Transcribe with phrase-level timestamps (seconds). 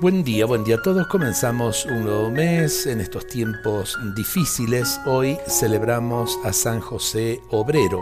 [0.00, 1.06] Buen día, buen día a todos.
[1.08, 4.98] Comenzamos un nuevo mes en estos tiempos difíciles.
[5.04, 8.00] Hoy celebramos a San José Obrero.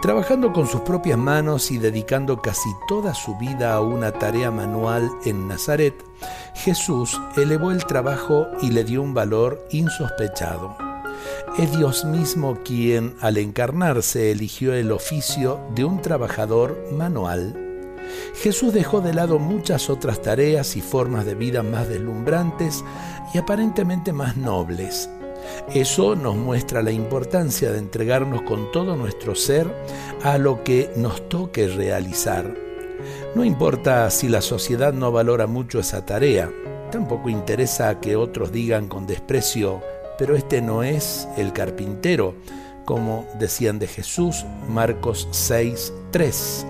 [0.00, 5.10] Trabajando con sus propias manos y dedicando casi toda su vida a una tarea manual
[5.26, 6.02] en Nazaret,
[6.54, 10.78] Jesús elevó el trabajo y le dio un valor insospechado.
[11.58, 17.61] Es Dios mismo quien, al encarnarse, eligió el oficio de un trabajador manual
[18.34, 22.84] Jesús dejó de lado muchas otras tareas y formas de vida más deslumbrantes
[23.34, 25.08] y aparentemente más nobles.
[25.74, 29.72] Eso nos muestra la importancia de entregarnos con todo nuestro ser
[30.22, 32.54] a lo que nos toque realizar.
[33.34, 36.50] No importa si la sociedad no valora mucho esa tarea,
[36.90, 39.80] tampoco interesa que otros digan con desprecio,
[40.18, 42.34] pero este no es el carpintero,
[42.84, 46.66] como decían de Jesús, Marcos 6, 3.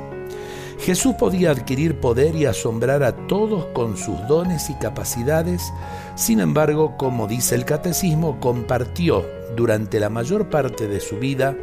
[0.82, 5.72] Jesús podía adquirir poder y asombrar a todos con sus dones y capacidades,
[6.16, 11.56] sin embargo, como dice el catecismo, compartió durante la mayor parte de su vida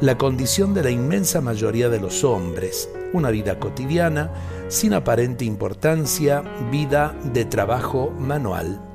[0.00, 4.30] la condición de la inmensa mayoría de los hombres, una vida cotidiana,
[4.68, 8.91] sin aparente importancia, vida de trabajo manual.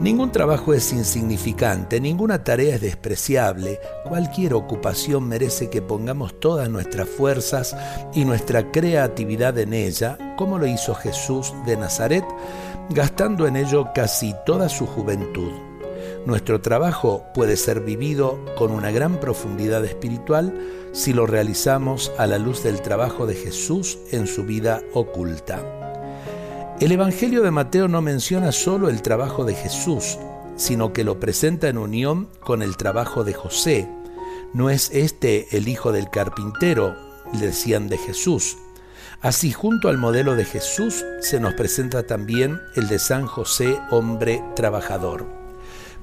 [0.00, 7.08] Ningún trabajo es insignificante, ninguna tarea es despreciable, cualquier ocupación merece que pongamos todas nuestras
[7.08, 7.76] fuerzas
[8.14, 12.24] y nuestra creatividad en ella, como lo hizo Jesús de Nazaret,
[12.90, 15.52] gastando en ello casi toda su juventud.
[16.26, 20.54] Nuestro trabajo puede ser vivido con una gran profundidad espiritual
[20.92, 25.81] si lo realizamos a la luz del trabajo de Jesús en su vida oculta.
[26.82, 30.18] El Evangelio de Mateo no menciona solo el trabajo de Jesús,
[30.56, 33.88] sino que lo presenta en unión con el trabajo de José.
[34.52, 36.96] ¿No es este el hijo del carpintero?
[37.34, 38.56] Decían de Jesús.
[39.20, 44.42] Así, junto al modelo de Jesús, se nos presenta también el de San José, hombre
[44.56, 45.24] trabajador.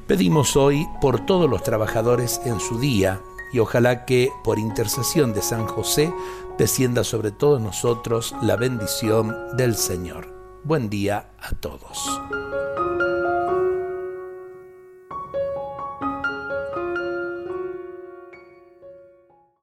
[0.08, 3.20] Pedimos hoy por todos los trabajadores en su día
[3.52, 6.14] y ojalá que por intercesión de San José
[6.58, 10.39] descienda sobre todos nosotros la bendición del Señor.
[10.64, 12.22] Buen día a todos.